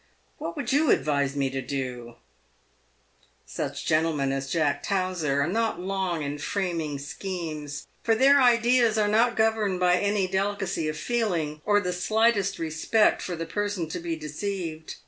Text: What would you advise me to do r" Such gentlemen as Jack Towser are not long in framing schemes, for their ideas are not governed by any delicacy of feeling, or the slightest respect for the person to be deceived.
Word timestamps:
What 0.39 0.57
would 0.57 0.73
you 0.73 0.89
advise 0.89 1.35
me 1.35 1.51
to 1.51 1.61
do 1.61 2.05
r" 2.07 2.15
Such 3.45 3.85
gentlemen 3.85 4.31
as 4.31 4.49
Jack 4.51 4.81
Towser 4.81 5.41
are 5.43 5.47
not 5.47 5.79
long 5.79 6.23
in 6.23 6.39
framing 6.39 6.97
schemes, 6.97 7.85
for 8.01 8.15
their 8.15 8.41
ideas 8.41 8.97
are 8.97 9.07
not 9.07 9.37
governed 9.37 9.79
by 9.79 9.99
any 9.99 10.25
delicacy 10.27 10.87
of 10.87 10.97
feeling, 10.97 11.61
or 11.65 11.79
the 11.79 11.93
slightest 11.93 12.57
respect 12.57 13.21
for 13.21 13.35
the 13.35 13.45
person 13.45 13.87
to 13.89 13.99
be 13.99 14.15
deceived. 14.15 14.95